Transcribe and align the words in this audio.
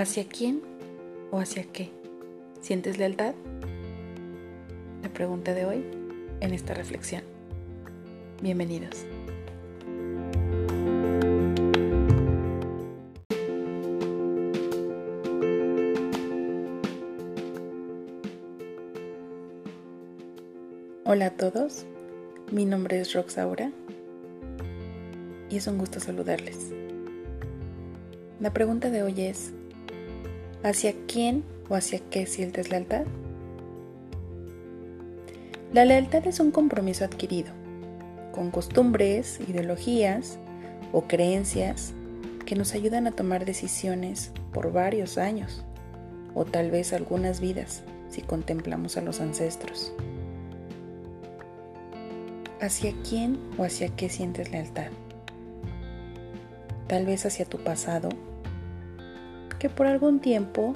¿Hacia 0.00 0.26
quién 0.26 0.62
o 1.30 1.40
hacia 1.40 1.62
qué? 1.64 1.90
¿Sientes 2.62 2.96
lealtad? 2.96 3.34
La 5.02 5.10
pregunta 5.10 5.52
de 5.52 5.66
hoy 5.66 5.84
en 6.40 6.54
esta 6.54 6.72
reflexión. 6.72 7.22
Bienvenidos. 8.40 9.04
Hola 21.04 21.26
a 21.26 21.36
todos, 21.36 21.84
mi 22.50 22.64
nombre 22.64 23.02
es 23.02 23.12
Roxaura 23.12 23.70
y 25.50 25.58
es 25.58 25.66
un 25.66 25.76
gusto 25.76 26.00
saludarles. 26.00 26.70
La 28.40 28.54
pregunta 28.54 28.88
de 28.88 29.02
hoy 29.02 29.20
es, 29.20 29.52
¿hacia 30.62 30.94
quién 31.06 31.44
o 31.68 31.74
hacia 31.74 32.00
qué 32.10 32.26
sientes 32.26 32.70
lealtad? 32.70 33.04
La 35.72 35.84
lealtad 35.84 36.26
es 36.26 36.40
un 36.40 36.50
compromiso 36.50 37.04
adquirido, 37.04 37.52
con 38.32 38.50
costumbres, 38.50 39.40
ideologías 39.48 40.38
o 40.92 41.02
creencias 41.02 41.92
que 42.44 42.56
nos 42.56 42.74
ayudan 42.74 43.06
a 43.06 43.12
tomar 43.12 43.44
decisiones 43.44 44.32
por 44.52 44.72
varios 44.72 45.16
años 45.18 45.64
o 46.34 46.44
tal 46.44 46.70
vez 46.70 46.92
algunas 46.92 47.40
vidas 47.40 47.82
si 48.08 48.22
contemplamos 48.22 48.96
a 48.96 49.02
los 49.02 49.20
ancestros. 49.20 49.92
¿Hacia 52.60 52.92
quién 53.08 53.38
o 53.56 53.64
hacia 53.64 53.88
qué 53.88 54.08
sientes 54.08 54.50
lealtad? 54.50 54.90
Tal 56.88 57.06
vez 57.06 57.24
hacia 57.24 57.44
tu 57.44 57.58
pasado, 57.58 58.08
que 59.60 59.68
por 59.68 59.86
algún 59.86 60.20
tiempo 60.20 60.74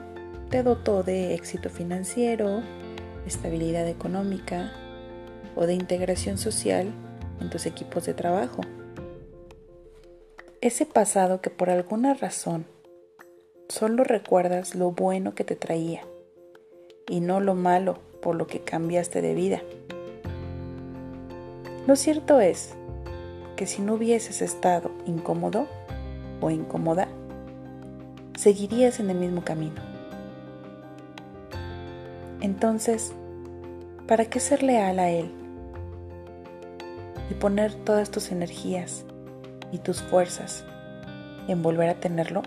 te 0.50 0.62
dotó 0.62 1.02
de 1.02 1.34
éxito 1.34 1.70
financiero, 1.70 2.62
estabilidad 3.26 3.88
económica 3.88 4.72
o 5.56 5.66
de 5.66 5.72
integración 5.72 6.36
social 6.38 6.92
en 7.41 7.50
tus 7.50 7.66
equipos 7.66 8.04
de 8.04 8.14
trabajo. 8.14 8.60
Ese 10.60 10.84
pasado 10.86 11.41
que 11.41 11.50
por 11.50 11.70
alguna 11.70 12.14
razón 12.14 12.66
solo 13.68 14.04
recuerdas 14.04 14.74
lo 14.74 14.92
bueno 14.92 15.34
que 15.34 15.44
te 15.44 15.56
traía 15.56 16.02
y 17.08 17.20
no 17.20 17.41
lo 17.41 17.54
malo 17.54 17.98
por 18.20 18.36
lo 18.36 18.46
que 18.46 18.60
cambiaste 18.60 19.22
de 19.22 19.34
vida. 19.34 19.62
Lo 21.86 21.96
cierto 21.96 22.41
es 22.41 22.74
que 23.56 23.66
si 23.66 23.80
no 23.80 23.94
hubieses 23.94 24.42
estado 24.42 24.91
incómodo 25.06 25.69
o 26.41 26.50
incómoda, 26.50 27.08
seguirías 28.36 29.00
en 29.00 29.10
el 29.10 29.18
mismo 29.18 29.42
camino. 29.44 29.80
Entonces, 32.41 33.12
¿para 34.06 34.26
qué 34.26 34.41
ser 34.41 34.62
leal 34.62 34.98
a 34.98 35.10
Él? 35.10 35.30
Y 37.30 37.34
poner 37.34 37.74
todas 37.74 38.10
tus 38.10 38.30
energías 38.30 39.04
y 39.72 39.78
tus 39.78 40.02
fuerzas 40.02 40.64
en 41.48 41.62
volver 41.62 41.88
a 41.88 41.94
tenerlo 41.94 42.42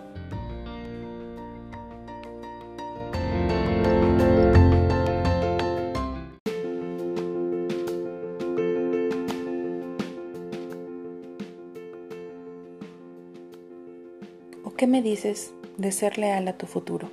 ¿Qué 14.78 14.86
me 14.86 15.02
dices 15.02 15.56
de 15.78 15.92
ser 15.92 16.18
leal 16.18 16.48
a 16.48 16.58
tu 16.58 16.66
futuro? 16.66 17.12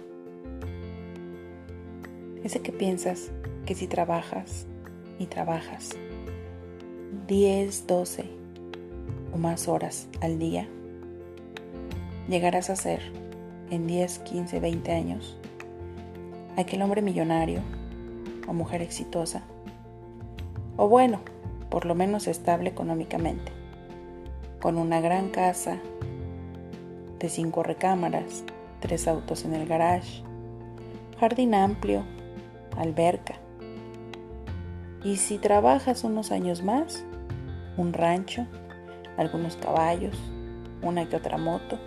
Ese 2.43 2.61
que 2.61 2.72
piensas 2.72 3.31
que 3.66 3.75
si 3.75 3.87
trabajas 3.87 4.66
y 5.19 5.27
trabajas 5.27 5.91
10, 7.28 7.87
12 7.87 8.25
o 9.34 9.38
más 9.38 9.69
horas 9.69 10.09
al 10.22 10.38
día, 10.38 10.66
llegarás 12.28 12.71
a 12.71 12.77
ser 12.77 13.00
en 13.71 13.87
10, 13.87 14.19
15, 14.21 14.61
20 14.61 14.93
años 14.93 15.38
aquel 16.56 16.81
hombre 16.83 17.03
millonario 17.03 17.61
o 18.49 18.55
mujer 18.55 18.81
exitosa, 18.81 19.43
o 20.77 20.88
bueno, 20.88 21.21
por 21.69 21.84
lo 21.84 21.94
menos 21.94 22.28
estable 22.28 22.71
económicamente, 22.71 23.53
con 24.61 24.78
una 24.78 25.00
gran 25.00 25.28
casa, 25.28 25.81
de 27.19 27.28
cinco 27.28 27.62
recámaras, 27.62 28.44
tres 28.84 29.09
autos 29.09 29.47
en 29.47 29.55
el 29.55 29.67
garage, 29.67 30.22
jardín 31.19 31.55
amplio, 31.55 32.05
alberca. 32.77 33.37
Y 35.03 35.17
si 35.17 35.39
trabajas 35.39 36.05
unos 36.05 36.31
años 36.31 36.62
más, 36.62 37.03
un 37.78 37.94
rancho, 37.94 38.47
algunos 39.17 39.56
caballos, 39.56 40.15
una 40.83 41.09
que 41.09 41.17
otra 41.17 41.39
moto 41.39 41.78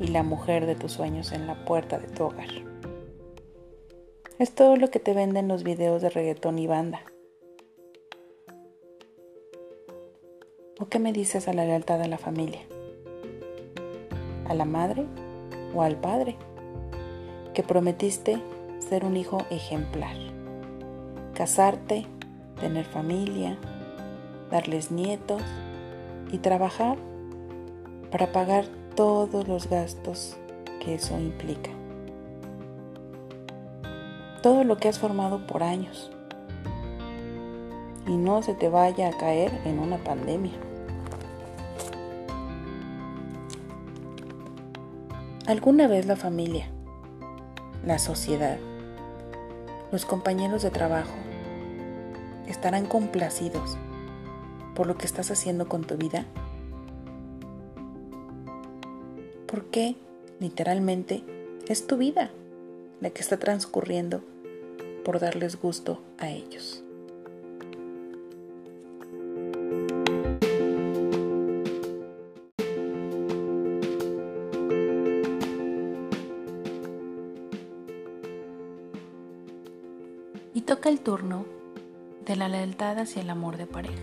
y 0.00 0.06
la 0.06 0.22
mujer 0.22 0.64
de 0.64 0.76
tus 0.76 0.92
sueños 0.92 1.30
en 1.30 1.46
la 1.46 1.62
puerta 1.66 1.98
de 1.98 2.08
tu 2.08 2.24
hogar. 2.24 2.48
Es 4.38 4.54
todo 4.54 4.76
lo 4.76 4.88
que 4.88 4.98
te 4.98 5.12
venden 5.12 5.46
los 5.46 5.62
videos 5.62 6.00
de 6.00 6.08
reggaetón 6.08 6.58
y 6.58 6.66
banda. 6.66 7.02
¿O 10.80 10.86
qué 10.86 10.98
me 10.98 11.12
dices 11.12 11.48
a 11.48 11.52
la 11.52 11.66
lealtad 11.66 11.98
de 11.98 12.08
la 12.08 12.16
familia? 12.16 12.62
a 14.52 14.54
la 14.54 14.64
madre 14.64 15.06
o 15.74 15.82
al 15.82 15.96
padre, 15.96 16.36
que 17.54 17.62
prometiste 17.62 18.40
ser 18.78 19.04
un 19.04 19.16
hijo 19.16 19.38
ejemplar, 19.50 20.16
casarte, 21.34 22.06
tener 22.60 22.84
familia, 22.84 23.58
darles 24.50 24.90
nietos 24.90 25.42
y 26.30 26.38
trabajar 26.38 26.96
para 28.10 28.32
pagar 28.32 28.66
todos 28.94 29.48
los 29.48 29.68
gastos 29.68 30.36
que 30.80 30.94
eso 30.94 31.18
implica. 31.18 31.70
Todo 34.42 34.64
lo 34.64 34.76
que 34.76 34.88
has 34.88 34.98
formado 34.98 35.46
por 35.46 35.62
años 35.62 36.10
y 38.06 38.16
no 38.16 38.42
se 38.42 38.54
te 38.54 38.68
vaya 38.68 39.08
a 39.08 39.16
caer 39.16 39.52
en 39.64 39.78
una 39.78 39.98
pandemia. 39.98 40.71
Alguna 45.44 45.88
vez 45.88 46.06
la 46.06 46.14
familia, 46.14 46.68
la 47.84 47.98
sociedad, 47.98 48.58
los 49.90 50.06
compañeros 50.06 50.62
de 50.62 50.70
trabajo 50.70 51.10
estarán 52.46 52.86
complacidos 52.86 53.76
por 54.76 54.86
lo 54.86 54.96
que 54.96 55.04
estás 55.04 55.32
haciendo 55.32 55.68
con 55.68 55.82
tu 55.82 55.96
vida. 55.96 56.26
Porque 59.48 59.96
literalmente 60.38 61.24
es 61.66 61.88
tu 61.88 61.96
vida 61.96 62.30
la 63.00 63.10
que 63.10 63.20
está 63.20 63.36
transcurriendo 63.36 64.22
por 65.04 65.18
darles 65.18 65.60
gusto 65.60 66.00
a 66.18 66.30
ellos. 66.30 66.84
Toca 80.66 80.88
el 80.90 81.00
turno 81.00 81.44
de 82.24 82.36
la 82.36 82.48
lealtad 82.48 82.96
hacia 82.98 83.20
el 83.20 83.30
amor 83.30 83.56
de 83.56 83.66
pareja, 83.66 84.00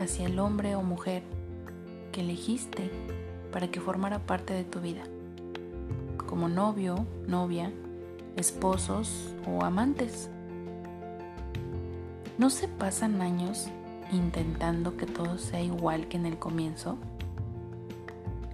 hacia 0.00 0.26
el 0.26 0.40
hombre 0.40 0.74
o 0.74 0.82
mujer 0.82 1.22
que 2.10 2.22
elegiste 2.22 2.90
para 3.52 3.68
que 3.70 3.80
formara 3.80 4.18
parte 4.18 4.54
de 4.54 4.64
tu 4.64 4.80
vida, 4.80 5.04
como 6.26 6.48
novio, 6.48 7.06
novia, 7.28 7.72
esposos 8.36 9.32
o 9.46 9.64
amantes. 9.64 10.28
¿No 12.38 12.50
se 12.50 12.66
pasan 12.66 13.22
años 13.22 13.68
intentando 14.10 14.96
que 14.96 15.06
todo 15.06 15.38
sea 15.38 15.62
igual 15.62 16.08
que 16.08 16.16
en 16.16 16.26
el 16.26 16.38
comienzo? 16.38 16.98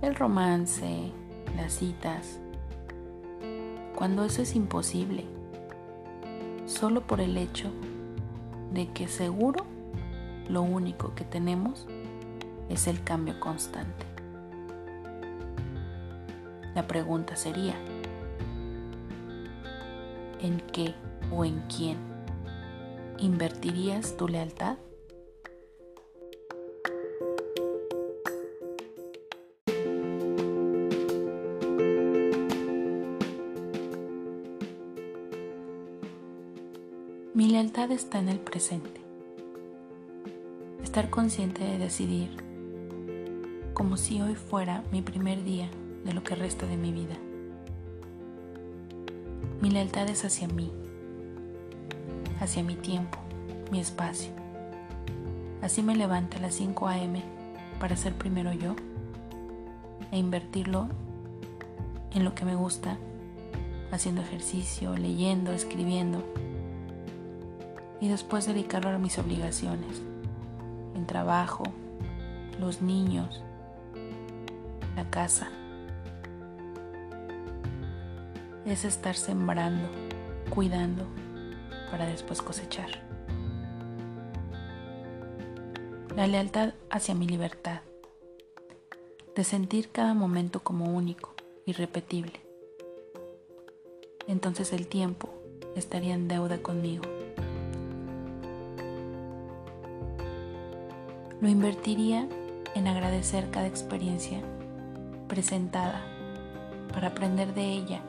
El 0.02 0.14
romance, 0.14 1.10
las 1.56 1.72
citas, 1.72 2.38
cuando 3.96 4.26
eso 4.26 4.42
es 4.42 4.54
imposible 4.54 5.33
solo 6.74 7.02
por 7.02 7.20
el 7.20 7.36
hecho 7.36 7.70
de 8.72 8.88
que 8.88 9.06
seguro 9.06 9.64
lo 10.48 10.62
único 10.62 11.14
que 11.14 11.24
tenemos 11.24 11.86
es 12.68 12.88
el 12.88 13.02
cambio 13.04 13.38
constante. 13.38 14.04
La 16.74 16.86
pregunta 16.88 17.36
sería, 17.36 17.74
¿en 20.40 20.60
qué 20.72 20.94
o 21.30 21.44
en 21.44 21.62
quién 21.74 21.96
invertirías 23.18 24.16
tu 24.16 24.26
lealtad? 24.26 24.76
Está 37.90 38.18
en 38.18 38.28
el 38.28 38.38
presente. 38.38 39.00
Estar 40.82 41.10
consciente 41.10 41.64
de 41.64 41.78
decidir 41.78 42.30
como 43.74 43.96
si 43.96 44.20
hoy 44.20 44.34
fuera 44.34 44.84
mi 44.92 45.02
primer 45.02 45.44
día 45.44 45.68
de 46.04 46.12
lo 46.12 46.22
que 46.22 46.34
resta 46.34 46.66
de 46.66 46.76
mi 46.76 46.92
vida. 46.92 47.14
Mi 49.60 49.70
lealtad 49.70 50.08
es 50.08 50.24
hacia 50.24 50.48
mí, 50.48 50.70
hacia 52.40 52.62
mi 52.62 52.76
tiempo, 52.76 53.18
mi 53.70 53.80
espacio. 53.80 54.30
Así 55.60 55.82
me 55.82 55.96
levanto 55.96 56.36
a 56.36 56.40
las 56.40 56.54
5 56.54 56.88
a.m. 56.88 57.22
para 57.80 57.96
ser 57.96 58.14
primero 58.14 58.52
yo 58.52 58.76
e 60.12 60.18
invertirlo 60.18 60.88
en 62.12 62.24
lo 62.24 62.34
que 62.34 62.44
me 62.44 62.54
gusta, 62.54 62.98
haciendo 63.90 64.22
ejercicio, 64.22 64.96
leyendo, 64.96 65.52
escribiendo 65.52 66.22
y 68.04 68.08
después 68.08 68.44
dedicarlo 68.44 68.90
a 68.90 68.98
mis 68.98 69.18
obligaciones, 69.18 70.02
en 70.94 71.06
trabajo, 71.06 71.64
los 72.60 72.82
niños, 72.82 73.42
la 74.94 75.08
casa. 75.08 75.48
Es 78.66 78.84
estar 78.84 79.16
sembrando, 79.16 79.88
cuidando 80.50 81.06
para 81.90 82.04
después 82.04 82.42
cosechar. 82.42 83.02
La 86.14 86.26
lealtad 86.26 86.74
hacia 86.90 87.14
mi 87.14 87.26
libertad, 87.26 87.80
de 89.34 89.44
sentir 89.44 89.88
cada 89.88 90.12
momento 90.12 90.62
como 90.62 90.94
único, 90.94 91.32
irrepetible. 91.64 92.38
Entonces 94.26 94.74
el 94.74 94.88
tiempo 94.88 95.30
estaría 95.74 96.12
en 96.12 96.28
deuda 96.28 96.58
conmigo. 96.60 97.13
Lo 101.40 101.48
invertiría 101.48 102.28
en 102.74 102.86
agradecer 102.86 103.50
cada 103.50 103.66
experiencia 103.66 104.40
presentada 105.28 106.02
para 106.92 107.08
aprender 107.08 107.54
de 107.54 107.72
ella 107.72 108.00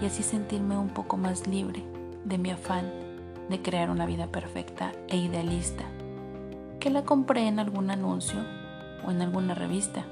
y 0.00 0.06
así 0.06 0.22
sentirme 0.22 0.76
un 0.76 0.90
poco 0.90 1.16
más 1.16 1.46
libre 1.46 1.82
de 2.24 2.38
mi 2.38 2.50
afán 2.50 2.90
de 3.48 3.60
crear 3.62 3.90
una 3.90 4.06
vida 4.06 4.26
perfecta 4.26 4.92
e 5.08 5.16
idealista 5.16 5.84
que 6.78 6.90
la 6.90 7.04
compré 7.04 7.46
en 7.46 7.58
algún 7.58 7.90
anuncio 7.90 8.40
o 9.06 9.10
en 9.10 9.22
alguna 9.22 9.54
revista. 9.54 10.04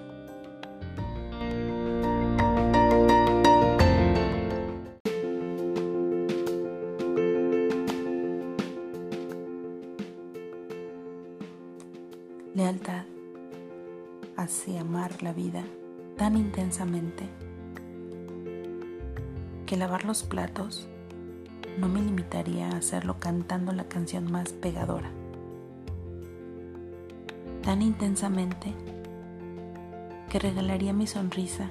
Hacia 14.50 14.80
amar 14.80 15.22
la 15.22 15.32
vida 15.32 15.62
tan 16.16 16.36
intensamente 16.36 17.28
que 19.64 19.76
lavar 19.76 20.04
los 20.04 20.24
platos 20.24 20.88
no 21.78 21.88
me 21.88 22.02
limitaría 22.02 22.68
a 22.68 22.78
hacerlo 22.78 23.20
cantando 23.20 23.70
la 23.70 23.84
canción 23.84 24.30
más 24.30 24.52
pegadora. 24.52 25.08
Tan 27.62 27.80
intensamente 27.80 28.74
que 30.28 30.40
regalaría 30.40 30.92
mi 30.92 31.06
sonrisa 31.06 31.68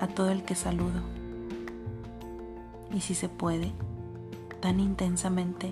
a 0.00 0.08
todo 0.08 0.32
el 0.32 0.42
que 0.42 0.56
saludo. 0.56 1.02
Y 2.92 2.98
si 2.98 3.14
se 3.14 3.28
puede, 3.28 3.70
tan 4.58 4.80
intensamente 4.80 5.70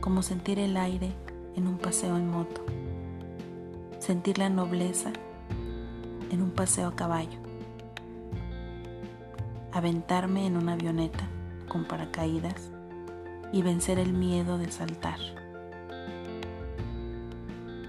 como 0.00 0.22
sentir 0.22 0.58
el 0.58 0.78
aire 0.78 1.12
en 1.54 1.68
un 1.68 1.76
paseo 1.76 2.16
en 2.16 2.30
moto 2.30 2.64
sentir 4.04 4.36
la 4.36 4.50
nobleza 4.50 5.12
en 6.34 6.42
un 6.42 6.50
paseo 6.50 6.88
a 6.88 6.96
caballo, 6.96 7.38
aventarme 9.72 10.46
en 10.46 10.56
una 10.56 10.74
avioneta 10.74 11.26
con 11.68 11.84
paracaídas 11.84 12.70
y 13.52 13.62
vencer 13.62 13.98
el 13.98 14.12
miedo 14.12 14.58
de 14.58 14.70
saltar, 14.70 15.18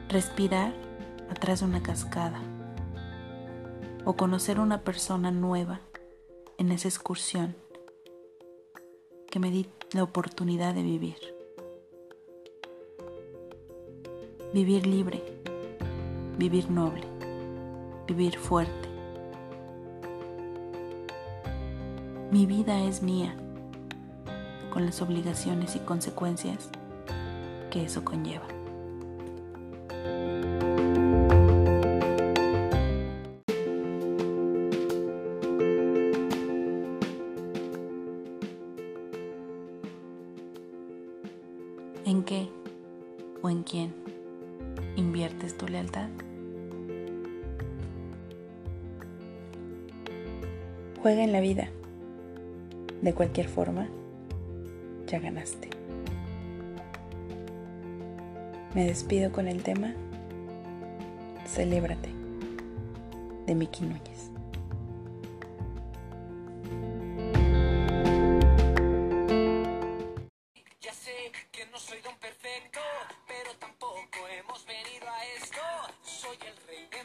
respirar 0.10 0.74
atrás 1.30 1.60
de 1.60 1.66
una 1.66 1.82
cascada 1.82 2.40
o 4.06 4.14
conocer 4.14 4.60
una 4.60 4.82
persona 4.82 5.32
nueva 5.32 5.82
en 6.58 6.72
esa 6.72 6.88
excursión 6.88 7.56
que 9.30 9.40
me 9.40 9.52
di 9.52 9.68
la 9.92 10.04
oportunidad 10.04 10.74
de 10.74 10.84
vivir. 10.84 11.18
Vivir 14.54 14.88
libre 14.88 15.22
vivir 16.38 16.70
noble, 16.70 17.04
vivir 18.08 18.38
fuerte. 18.38 18.90
Mi 22.32 22.46
vida 22.46 22.80
es 22.84 23.02
mía, 23.02 23.36
con 24.72 24.86
las 24.86 25.02
obligaciones 25.02 25.76
y 25.76 25.80
consecuencias 25.80 26.70
que 27.72 27.86
eso 27.86 28.04
conlleva. 28.04 28.46
¿En 42.06 42.24
qué 42.24 42.50
o 43.42 43.50
en 43.50 43.64
quién 43.64 43.96
inviertes 44.96 45.58
tu 45.58 45.68
lealtad? 45.68 46.10
Juega 51.06 51.24
en 51.24 51.32
la 51.32 51.40
vida. 51.40 51.70
De 53.04 53.14
cualquier 53.14 53.48
forma, 53.48 53.88
ya 55.06 55.20
ganaste. 55.20 55.70
Me 58.74 58.86
despido 58.88 59.32
con 59.32 59.48
el 59.48 59.62
tema 59.62 59.94
Celébrate 61.46 62.10
de 63.46 63.54
Miki 63.54 63.84
Núñez. 63.84 64.32
Ya 70.82 70.92
sé 70.92 71.32
que 71.52 71.68
no 71.68 71.78
soy 71.78 72.02
don 72.02 72.18
perfecto, 72.18 72.80
pero 73.28 73.52
tampoco 73.60 74.28
hemos 74.40 74.66
venido 74.66 75.08
a 75.08 75.26
esto. 75.40 75.62
Soy 76.02 76.38
el 76.38 76.58
rey 76.66 76.88
de 76.90 77.05